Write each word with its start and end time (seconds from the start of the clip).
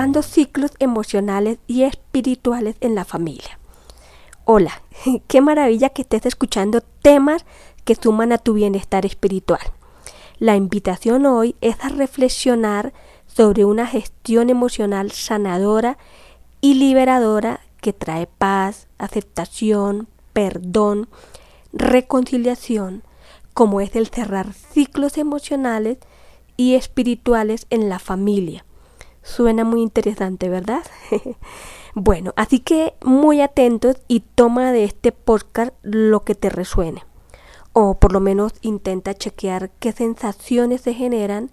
cerrando 0.00 0.22
ciclos 0.22 0.70
emocionales 0.78 1.58
y 1.66 1.82
espirituales 1.82 2.74
en 2.80 2.94
la 2.94 3.04
familia. 3.04 3.58
Hola, 4.46 4.80
qué 5.28 5.42
maravilla 5.42 5.90
que 5.90 6.00
estés 6.00 6.24
escuchando 6.24 6.80
temas 7.02 7.44
que 7.84 7.94
suman 7.94 8.32
a 8.32 8.38
tu 8.38 8.54
bienestar 8.54 9.04
espiritual. 9.04 9.60
La 10.38 10.56
invitación 10.56 11.26
hoy 11.26 11.54
es 11.60 11.76
a 11.84 11.90
reflexionar 11.90 12.94
sobre 13.26 13.66
una 13.66 13.86
gestión 13.86 14.48
emocional 14.48 15.12
sanadora 15.12 15.98
y 16.62 16.76
liberadora 16.76 17.60
que 17.82 17.92
trae 17.92 18.26
paz, 18.26 18.88
aceptación, 18.96 20.08
perdón, 20.32 21.10
reconciliación, 21.74 23.02
como 23.52 23.82
es 23.82 23.94
el 23.96 24.08
cerrar 24.08 24.54
ciclos 24.54 25.18
emocionales 25.18 25.98
y 26.56 26.76
espirituales 26.76 27.66
en 27.68 27.90
la 27.90 27.98
familia. 27.98 28.64
Suena 29.22 29.64
muy 29.64 29.82
interesante, 29.82 30.48
¿verdad? 30.48 30.82
bueno, 31.94 32.32
así 32.36 32.60
que 32.60 32.94
muy 33.04 33.40
atentos 33.40 33.96
y 34.08 34.20
toma 34.20 34.72
de 34.72 34.84
este 34.84 35.12
podcast 35.12 35.72
lo 35.82 36.20
que 36.20 36.34
te 36.34 36.48
resuene. 36.48 37.04
O 37.72 37.98
por 37.98 38.12
lo 38.12 38.20
menos 38.20 38.54
intenta 38.62 39.14
chequear 39.14 39.70
qué 39.78 39.92
sensaciones 39.92 40.80
se 40.80 40.94
generan 40.94 41.50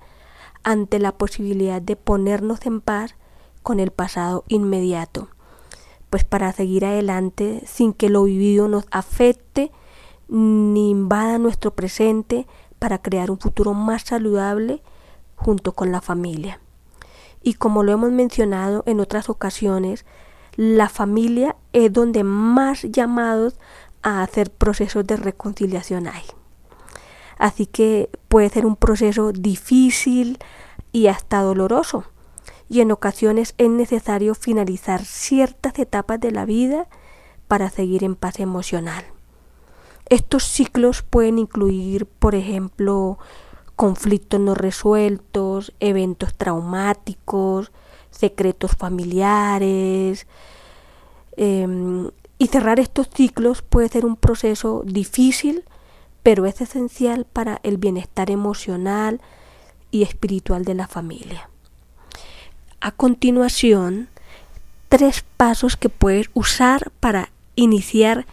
ante 0.64 1.00
la 1.00 1.12
posibilidad 1.12 1.82
de 1.82 1.96
ponernos 1.96 2.66
en 2.66 2.82
paz 2.82 3.16
con 3.64 3.80
el 3.80 3.92
pasado 3.92 4.44
inmediato. 4.48 5.30
Pues 6.10 6.24
para 6.24 6.52
seguir 6.54 6.86
adelante 6.86 7.62
sin 7.66 7.94
que 7.94 8.10
lo 8.10 8.24
vivido 8.24 8.68
nos 8.68 8.86
afecte 8.92 9.72
ni 10.30 10.90
invada 10.90 11.38
nuestro 11.38 11.72
presente 11.72 12.48
para 12.80 13.02
crear 13.02 13.30
un 13.30 13.40
futuro 13.40 13.74
más 13.74 14.04
saludable 14.04 14.82
junto 15.36 15.74
con 15.74 15.92
la 15.92 16.02
familia. 16.02 16.60
Y 17.48 17.54
como 17.54 17.82
lo 17.82 17.94
hemos 17.94 18.12
mencionado 18.12 18.84
en 18.88 19.00
otras 19.00 19.30
ocasiones, 19.30 20.04
la 20.58 20.90
familia 20.90 21.56
es 21.72 21.94
donde 21.94 22.26
más 22.26 22.82
llamados 22.82 23.58
a 24.02 24.22
hacer 24.22 24.52
procesos 24.52 25.08
de 25.08 25.16
reconciliación 25.16 26.08
hay. 26.08 26.26
Así 27.38 27.66
que 27.66 28.10
puede 28.28 28.50
ser 28.50 28.66
un 28.66 28.76
proceso 28.76 29.32
difícil 29.32 30.40
y 30.92 31.08
hasta 31.08 31.40
doloroso. 31.40 32.04
Y 32.68 32.82
en 32.82 32.92
ocasiones 32.92 33.56
es 33.58 33.70
necesario 33.70 34.36
finalizar 34.36 35.06
ciertas 35.06 35.80
etapas 35.80 36.20
de 36.20 36.32
la 36.32 36.44
vida 36.44 36.90
para 37.48 37.70
seguir 37.70 38.04
en 38.04 38.18
paz 38.18 38.42
emocional. 38.42 39.06
Estos 40.10 40.44
ciclos 40.44 41.02
pueden 41.02 41.40
incluir, 41.40 42.08
por 42.08 42.36
ejemplo, 42.36 43.20
conflictos 43.78 44.40
no 44.40 44.56
resueltos, 44.56 45.72
eventos 45.80 46.34
traumáticos, 46.34 47.72
secretos 48.10 48.72
familiares. 48.72 50.26
Em, 51.38 52.10
y 52.40 52.48
cerrar 52.48 52.80
estos 52.80 53.08
ciclos 53.14 53.62
puede 53.62 53.88
ser 53.90 54.06
un 54.06 54.16
proceso 54.16 54.82
difícil, 54.84 55.64
pero 56.24 56.48
es 56.48 56.60
esencial 56.60 57.26
para 57.26 57.60
el 57.64 57.78
bienestar 57.78 58.32
emocional 58.32 59.22
y 59.92 60.02
espiritual 60.02 60.66
de 60.66 60.74
la 60.74 60.88
familia. 60.88 61.50
A 62.82 62.92
continuación, 62.92 64.10
tres 64.90 65.24
pasos 65.38 65.78
que 65.78 65.90
puedes 65.90 66.32
usar 66.34 66.92
para 67.00 67.30
iniciar 67.56 68.26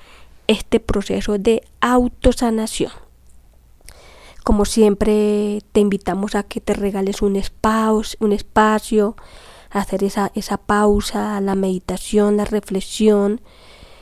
este 0.47 0.81
proceso 0.81 1.37
de 1.37 1.63
autosanación. 1.81 3.04
Como 4.45 4.67
siempre, 4.67 5.63
te 5.73 5.81
invitamos 5.81 6.35
a 6.35 6.43
que 6.43 6.61
te 6.61 6.75
regales 6.75 7.23
un, 7.23 7.33
un 7.33 8.33
espacio, 8.33 9.17
a 9.71 9.79
hacer 9.81 10.05
esa, 10.05 10.31
esa 10.35 10.59
pausa, 10.59 11.41
la 11.41 11.55
meditación, 11.55 12.37
la 12.37 12.45
reflexión. 12.45 13.41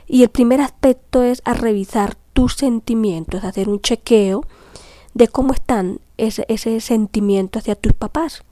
Y 0.09 0.25
el 0.25 0.31
primer 0.31 0.61
aspecto 0.61 1.23
es 1.23 1.43
a 1.45 1.55
revisar 1.55 2.17
tus 2.33 2.55
sentimientos, 2.55 3.45
hacer 3.45 3.69
un 3.69 3.81
chequeo 3.81 4.43
de 5.15 5.29
cómo 5.29 5.53
están 5.53 6.01
ese, 6.17 6.45
ese 6.49 6.81
sentimiento 6.81 7.61
hacia 7.61 7.77
tus 7.77 7.93
papás. 7.93 8.43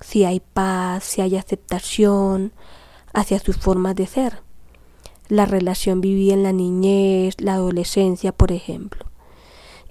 Si 0.00 0.24
hay 0.24 0.40
paz, 0.40 1.02
si 1.02 1.20
hay 1.20 1.36
aceptación 1.36 2.52
hacia 3.12 3.40
sus 3.40 3.56
formas 3.56 3.96
de 3.96 4.06
ser 4.06 4.42
la 5.28 5.46
relación 5.46 6.00
vivida 6.00 6.34
en 6.34 6.44
la 6.44 6.52
niñez, 6.52 7.34
la 7.40 7.54
adolescencia, 7.54 8.30
por 8.30 8.52
ejemplo. 8.52 9.06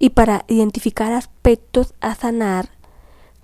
Y 0.03 0.09
para 0.09 0.43
identificar 0.49 1.13
aspectos 1.13 1.93
a 2.01 2.13
sanar, 2.13 2.71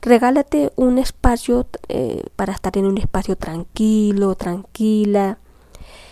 regálate 0.01 0.73
un 0.75 0.97
espacio 0.97 1.67
eh, 1.87 2.25
para 2.35 2.51
estar 2.51 2.77
en 2.77 2.85
un 2.85 2.97
espacio 2.97 3.37
tranquilo, 3.37 4.35
tranquila, 4.35 5.37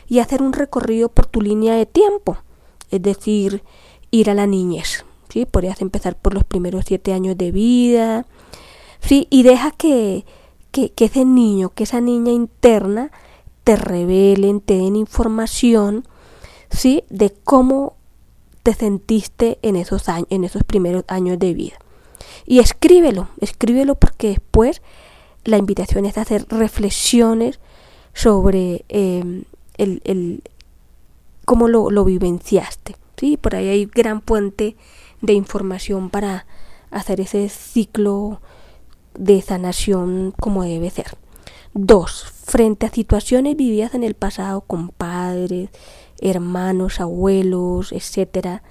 y 0.07 0.19
hacer 0.19 0.41
un 0.41 0.53
recorrido 0.53 1.09
por 1.09 1.25
tu 1.25 1.41
línea 1.41 1.75
de 1.75 1.85
tiempo, 1.85 2.37
es 2.91 3.01
decir, 3.01 3.61
ir 4.09 4.29
a 4.29 4.33
la 4.33 4.47
niñez. 4.47 5.03
¿sí? 5.27 5.45
Podrías 5.45 5.81
empezar 5.81 6.15
por 6.15 6.33
los 6.33 6.45
primeros 6.45 6.85
siete 6.85 7.11
años 7.11 7.37
de 7.37 7.51
vida, 7.51 8.25
¿sí? 9.01 9.27
y 9.29 9.43
deja 9.43 9.71
que, 9.71 10.23
que, 10.71 10.93
que 10.93 11.03
ese 11.03 11.25
niño, 11.25 11.71
que 11.71 11.83
esa 11.83 11.99
niña 11.99 12.31
interna, 12.31 13.11
te 13.65 13.75
revelen, 13.75 14.61
te 14.61 14.75
den 14.75 14.95
información, 14.95 16.07
¿sí? 16.69 17.03
De 17.09 17.33
cómo 17.43 17.96
te 18.67 18.73
sentiste 18.73 19.59
en 19.61 19.77
esos 19.77 20.09
años, 20.09 20.27
en 20.29 20.43
esos 20.43 20.61
primeros 20.65 21.05
años 21.07 21.39
de 21.39 21.53
vida. 21.53 21.77
Y 22.45 22.59
escríbelo, 22.59 23.29
escríbelo 23.39 23.95
porque 23.95 24.27
después 24.27 24.81
la 25.45 25.55
invitación 25.55 26.05
es 26.05 26.17
hacer 26.17 26.45
reflexiones 26.49 27.61
sobre 28.13 28.83
em, 28.89 29.45
el, 29.77 30.43
cómo 31.45 31.69
lo, 31.69 31.91
lo, 31.91 32.03
vivenciaste. 32.03 32.97
¿sí? 33.15 33.37
Por 33.37 33.55
ahí 33.55 33.69
hay 33.69 33.85
gran 33.85 34.19
puente 34.19 34.75
de 35.21 35.31
información 35.31 36.09
para 36.09 36.45
hacer 36.91 37.21
ese 37.21 37.47
ciclo 37.47 38.41
de 39.17 39.41
sanación 39.41 40.33
como 40.41 40.65
debe 40.65 40.89
ser. 40.89 41.15
Dos, 41.73 42.25
frente 42.43 42.85
a 42.85 42.89
situaciones 42.89 43.55
vividas 43.55 43.93
en 43.93 44.03
el 44.03 44.15
pasado 44.15 44.59
con 44.59 44.89
padres, 44.89 45.69
hermanos, 46.21 46.99
abuelos, 46.99 47.91
etc., 47.91 48.61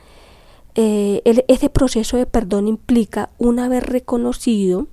eh, 0.79 1.23
ese 1.49 1.71
proceso 1.71 2.19
de 2.19 2.27
perdón 2.27 2.69
implica, 2.69 3.31
una 3.39 3.67
vez 3.69 3.83
reconocido, 3.83 4.89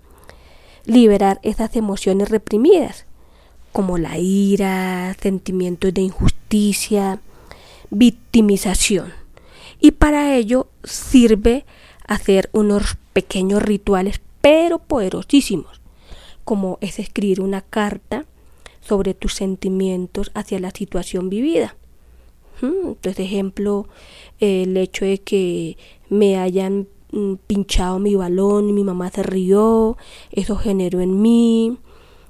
liberar 0.86 1.40
esas 1.44 1.76
emociones 1.76 2.30
reprimidas, 2.30 3.06
como 3.74 3.98
la 3.98 4.18
ira, 4.18 5.16
sentimientos 5.22 5.94
de 5.94 6.02
injusticia, 6.02 7.20
victimización. 7.90 9.12
Y 9.80 9.92
para 9.92 10.36
ello 10.36 10.68
sirve 10.84 11.66
hacer 12.08 12.50
unos 12.54 12.98
pequeños 13.12 13.62
rituales, 13.62 14.22
pero 14.42 14.80
poderosísimos, 14.80 15.82
como 16.46 16.78
es 16.82 17.00
escribir 17.00 17.42
una 17.42 17.62
carta 17.62 18.26
sobre 18.82 19.14
tus 19.14 19.34
sentimientos 19.34 20.32
hacia 20.34 20.60
la 20.60 20.72
situación 20.72 21.30
vivida. 21.30 21.76
Entonces, 22.62 23.20
ejemplo, 23.20 23.88
el 24.40 24.78
hecho 24.78 25.06
de 25.06 25.20
que 25.20 25.78
me 26.10 26.38
hayan 26.38 26.88
mm, 27.12 27.36
pinchado 27.48 28.00
mi 28.00 28.16
balón 28.16 28.70
y 28.70 28.74
mi 28.74 28.84
mamá 28.84 29.10
se 29.10 29.24
rió, 29.24 29.98
eso 30.32 30.56
generó 30.56 31.02
en 31.02 31.22
mí. 31.22 31.78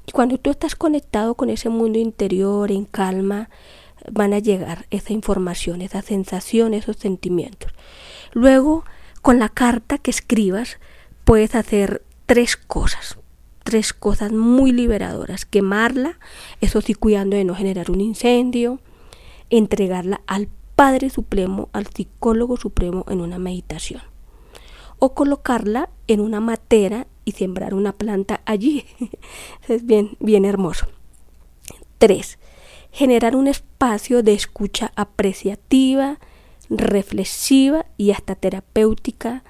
Y 0.06 0.12
cuando 0.12 0.38
tú 0.38 0.50
estás 0.50 0.76
conectado 0.76 1.36
con 1.36 1.50
ese 1.50 1.70
mundo 1.70 2.00
interior 2.00 2.72
en 2.72 2.86
calma, 2.86 3.50
van 4.12 4.34
a 4.34 4.40
llegar 4.40 4.86
esa 4.90 5.14
información, 5.14 5.82
esa 5.82 6.02
sensación, 6.02 6.74
esos 6.74 6.98
sentimientos. 6.98 7.72
Luego, 8.34 8.84
con 9.22 9.40
la 9.40 9.50
carta 9.50 9.98
que 9.98 10.12
escribas, 10.12 10.78
puedes 11.24 11.56
hacer 11.56 12.04
tres 12.26 12.58
cosas 12.58 13.18
tres 13.64 13.94
cosas 13.94 14.32
muy 14.32 14.72
liberadoras. 14.72 15.46
Quemarla, 15.46 16.20
eso 16.62 16.82
sí 16.82 16.94
cuidando 16.94 17.36
de 17.36 17.44
no 17.46 17.56
generar 17.56 17.90
un 17.90 18.02
incendio, 18.02 18.80
entregarla 19.58 20.22
al 20.28 20.50
Padre 20.76 21.10
Supremo, 21.10 21.70
al 21.74 21.88
psicólogo 21.88 22.58
supremo 22.58 23.06
en 23.08 23.22
una 23.22 23.38
meditación. 23.38 24.02
O 25.00 25.14
colocarla 25.14 25.90
en 26.08 26.20
una 26.20 26.40
matera 26.40 27.08
y 27.26 27.34
sembrar 27.34 27.74
una 27.74 27.94
planta 27.94 28.42
allí. 28.46 28.86
es 29.68 29.86
bien, 29.86 30.18
bien 30.20 30.46
hermoso. 30.46 30.88
Tres, 31.98 32.40
generar 32.92 33.36
un 33.36 33.48
espacio 33.48 34.24
de 34.24 34.34
escucha 34.34 34.92
apreciativa, 34.96 36.20
reflexiva 36.70 37.86
y 37.98 38.12
hasta 38.12 38.36
terapéutica 38.36 39.44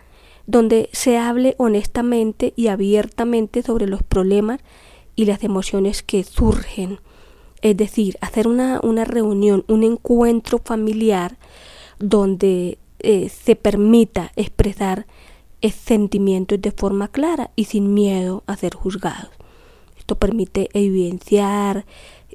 donde 0.46 0.90
se 0.92 1.18
hable 1.18 1.56
honestamente 1.58 2.54
y 2.56 2.68
abiertamente 2.68 3.62
sobre 3.62 3.88
los 3.88 4.04
problemas 4.04 4.60
y 5.16 5.26
las 5.26 5.44
emociones 5.44 6.04
que 6.04 6.24
surgen. 6.24 7.00
Es 7.64 7.78
decir, 7.78 8.18
hacer 8.20 8.46
una, 8.46 8.80
reunión, 9.06 9.64
un 9.70 9.84
encuentro 9.84 10.60
familiar 10.60 11.38
donde 11.98 12.78
eh, 13.00 13.30
se 13.30 13.56
permita 13.56 14.34
expresar 14.36 15.08
sentimientos 15.72 16.62
de 16.62 16.72
forma 16.72 17.08
clara 17.08 17.52
y 17.56 17.64
sin 17.64 17.94
miedo 17.94 18.44
a 18.48 18.58
ser 18.58 18.76
juzgados. 18.76 19.32
Esto 19.98 20.16
permite 20.16 20.68
evidenciar 20.74 21.86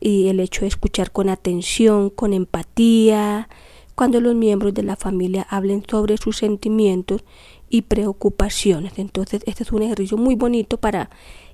y 0.00 0.28
el 0.28 0.40
hecho 0.40 0.62
de 0.62 0.68
escuchar 0.68 1.10
con 1.12 1.28
atención, 1.28 2.08
con 2.08 2.32
empatía, 2.32 3.50
cuando 3.94 4.22
los 4.22 4.34
miembros 4.34 4.72
de 4.72 4.82
la 4.82 4.96
familia 4.96 5.46
hablen 5.50 5.84
sobre 5.86 6.16
sus 6.16 6.38
sentimientos 6.38 7.22
y 7.68 7.82
preocupaciones. 7.82 8.98
Entonces, 8.98 9.42
este 9.44 9.64
es 9.64 9.72
un 9.72 9.82
ejercicio 9.82 10.16
muy 10.16 10.36
bonito 10.36 10.78
para 10.78 11.10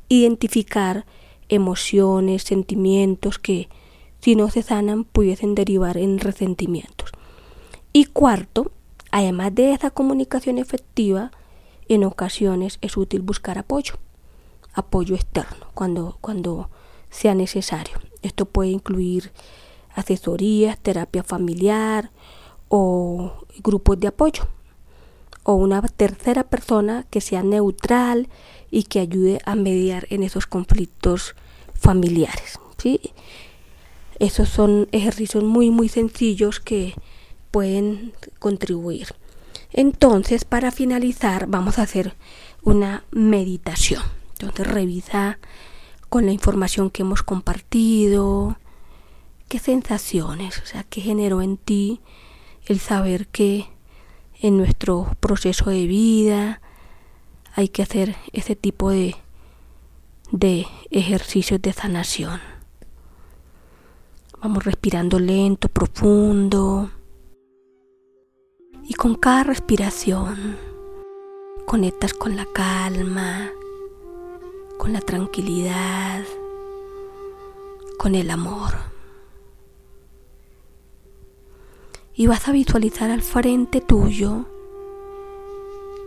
identificar 0.08 1.06
emociones, 1.54 2.42
sentimientos 2.42 3.38
que 3.38 3.68
si 4.20 4.36
no 4.36 4.50
se 4.50 4.62
sanan 4.62 5.04
pudiesen 5.04 5.54
derivar 5.54 5.96
en 5.96 6.18
resentimientos. 6.18 7.10
Y 7.92 8.06
cuarto, 8.06 8.72
además 9.10 9.54
de 9.54 9.72
esa 9.72 9.90
comunicación 9.90 10.58
efectiva, 10.58 11.30
en 11.88 12.04
ocasiones 12.04 12.78
es 12.80 12.96
útil 12.96 13.22
buscar 13.22 13.58
apoyo, 13.58 13.94
apoyo 14.72 15.14
externo 15.14 15.66
cuando, 15.74 16.18
cuando 16.20 16.70
sea 17.10 17.34
necesario. 17.34 17.98
Esto 18.22 18.46
puede 18.46 18.70
incluir 18.70 19.32
asesorías, 19.94 20.78
terapia 20.78 21.22
familiar 21.22 22.10
o 22.68 23.32
grupos 23.62 24.00
de 24.00 24.08
apoyo 24.08 24.48
o 25.44 25.54
una 25.54 25.82
tercera 25.82 26.44
persona 26.44 27.06
que 27.10 27.20
sea 27.20 27.42
neutral 27.42 28.28
y 28.70 28.84
que 28.84 28.98
ayude 28.98 29.40
a 29.44 29.54
mediar 29.54 30.06
en 30.10 30.22
esos 30.22 30.46
conflictos 30.46 31.36
familiares. 31.84 32.58
¿sí? 32.78 33.12
Esos 34.18 34.48
son 34.48 34.88
ejercicios 34.90 35.44
muy 35.44 35.70
muy 35.70 35.88
sencillos 35.88 36.60
que 36.60 36.94
pueden 37.50 38.14
contribuir. 38.38 39.14
Entonces, 39.72 40.44
para 40.44 40.70
finalizar, 40.70 41.46
vamos 41.46 41.78
a 41.78 41.82
hacer 41.82 42.14
una 42.62 43.04
meditación. 43.10 44.02
Entonces, 44.32 44.66
revisa 44.66 45.38
con 46.08 46.26
la 46.26 46.32
información 46.32 46.90
que 46.90 47.02
hemos 47.02 47.22
compartido, 47.22 48.56
qué 49.48 49.58
sensaciones, 49.58 50.58
o 50.60 50.66
sea, 50.66 50.84
qué 50.84 51.00
generó 51.00 51.42
en 51.42 51.56
ti 51.56 52.00
el 52.66 52.80
saber 52.80 53.26
que 53.28 53.66
en 54.40 54.56
nuestro 54.56 55.16
proceso 55.20 55.70
de 55.70 55.86
vida 55.86 56.60
hay 57.54 57.68
que 57.68 57.82
hacer 57.82 58.16
ese 58.32 58.56
tipo 58.56 58.90
de, 58.90 59.16
de 60.30 60.66
ejercicios 60.90 61.60
de 61.60 61.72
sanación. 61.72 62.40
Vamos 64.40 64.64
respirando 64.64 65.18
lento, 65.18 65.68
profundo. 65.68 66.90
Y 68.82 68.94
con 68.94 69.14
cada 69.14 69.44
respiración 69.44 70.58
conectas 71.66 72.12
con 72.12 72.36
la 72.36 72.46
calma, 72.52 73.50
con 74.78 74.92
la 74.92 75.00
tranquilidad, 75.00 76.22
con 77.98 78.14
el 78.14 78.30
amor. 78.30 78.74
Y 82.14 82.26
vas 82.26 82.46
a 82.48 82.52
visualizar 82.52 83.10
al 83.10 83.22
frente 83.22 83.80
tuyo 83.80 84.44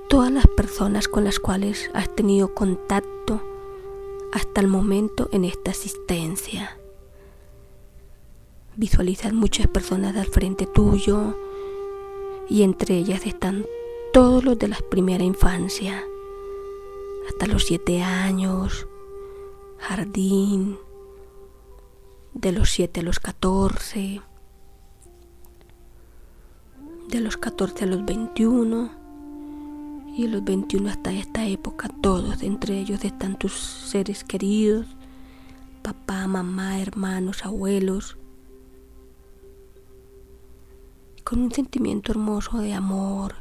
todas 0.10 0.31
las 0.31 0.46
personas 0.48 1.08
con 1.08 1.24
las 1.24 1.40
cuales 1.40 1.90
has 1.94 2.16
tenido 2.16 2.54
contacto 2.54 3.42
hasta 4.32 4.62
el 4.62 4.68
momento 4.68 5.30
en 5.32 5.46
esta 5.46 5.72
asistencia. 5.72 6.78
Visualizas 8.76 9.34
muchas 9.34 9.68
personas 9.68 10.16
al 10.16 10.28
frente 10.28 10.66
tuyo 10.68 11.36
y 12.50 12.64
entre 12.64 12.98
ellas 12.98 13.26
están 13.26 13.66
todos 14.14 14.44
los 14.44 14.58
de 14.60 14.68
la 14.68 14.78
primera 14.90 15.24
infancia, 15.24 16.04
hasta 17.28 17.48
los 17.48 17.66
siete 17.66 18.02
años, 18.02 18.88
jardín, 19.80 20.78
de 22.34 22.52
los 22.52 22.70
siete 22.70 23.00
a 23.02 23.04
los 23.04 23.20
catorce, 23.20 24.22
de 27.10 27.20
los 27.20 27.38
catorce 27.38 27.86
a 27.86 27.88
los 27.88 28.06
veintiuno 28.06 29.06
y 30.18 30.28
los 30.28 30.44
veintiuno 30.44 30.90
hasta 30.90 31.14
esta 31.14 31.46
época 31.46 31.90
todos, 32.02 32.42
entre 32.42 32.80
ellos 32.80 33.06
están 33.06 33.38
tus 33.38 33.54
seres 33.54 34.24
queridos, 34.24 34.88
papá, 35.84 36.25
mamá, 36.25 36.81
hermanos, 36.81 37.46
abuelos, 37.46 38.18
con 41.24 41.42
un 41.42 41.52
sentimiento 41.52 42.12
hermoso 42.12 42.58
de 42.58 42.74
amor, 42.74 43.36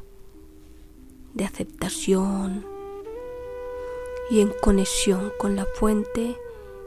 de 1.32 1.46
aceptación 1.46 2.67
y 4.31 4.40
en 4.40 4.52
conexión 4.61 5.32
con 5.38 5.56
la 5.56 5.64
fuente 5.76 6.37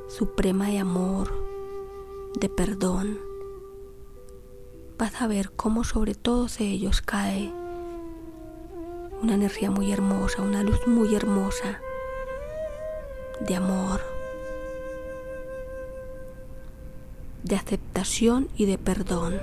suprema 0.07 0.68
de 0.68 0.77
amor, 0.77 1.33
de 2.39 2.47
perdón. 2.47 3.18
Vas 5.00 5.19
a 5.19 5.27
ver 5.27 5.51
cómo 5.56 5.83
sobre 5.83 6.13
todos 6.13 6.59
ellos 6.59 7.01
cae 7.01 7.51
una 9.21 9.36
energía 9.36 9.71
muy 9.71 9.92
hermosa, 9.92 10.42
una 10.42 10.63
luz 10.63 10.88
muy 10.88 11.16
hermosa 11.16 11.80
de 13.42 13.56
amor, 13.56 14.01
de 17.44 17.56
aceptación 17.56 18.50
y 18.56 18.66
de 18.66 18.77
perdón. 18.77 19.39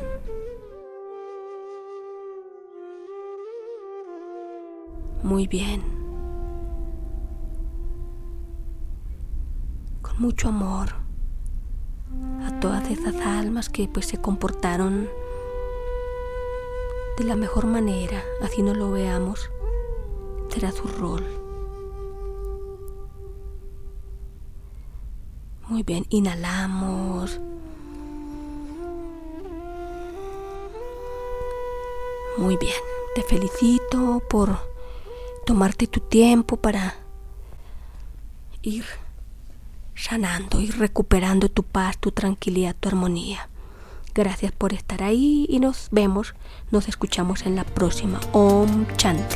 muy 5.27 5.49
bien, 5.49 5.83
con 10.01 10.21
mucho 10.21 10.49
amor 10.49 10.91
a 12.45 12.61
todas 12.61 12.89
esas 12.91 13.17
almas 13.17 13.69
que 13.69 13.89
pues 13.89 14.07
se 14.07 14.21
comportaron 14.21 15.09
de 17.19 17.25
la 17.25 17.35
mejor 17.35 17.67
manera, 17.67 18.23
así 18.41 18.63
no 18.63 18.73
lo 18.73 18.93
veamos, 18.93 19.51
será 20.57 20.73
su 20.73 20.89
rol. 20.89 21.23
Muy 25.69 25.83
bien, 25.83 26.07
inhalamos. 26.09 27.39
Muy 32.39 32.57
bien, 32.57 32.73
te 33.15 33.23
felicito 33.23 34.23
por 34.31 34.59
tomarte 35.45 35.87
tu 35.87 36.01
tiempo 36.01 36.57
para 36.57 36.95
ir 38.63 38.85
sanando, 39.95 40.61
ir 40.61 40.79
recuperando 40.79 41.51
tu 41.51 41.65
paz, 41.65 41.99
tu 41.99 42.13
tranquilidad, 42.13 42.75
tu 42.79 42.89
armonía. 42.89 43.49
Gracias 44.15 44.53
por 44.53 44.73
estar 44.73 45.03
ahí 45.03 45.45
y 45.51 45.61
nos 45.61 45.89
vemos, 45.91 46.35
nos 46.71 46.89
escuchamos 46.89 47.45
en 47.45 47.57
la 47.57 47.65
próxima. 47.65 48.21
Om 48.33 48.87
Chant. 48.97 49.35